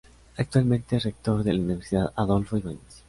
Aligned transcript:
Actualmente 0.35 0.95
es 0.95 1.03
rector 1.03 1.43
de 1.43 1.53
la 1.53 1.59
Universidad 1.59 2.11
Adolfo 2.15 2.57
Ibáñez. 2.57 2.97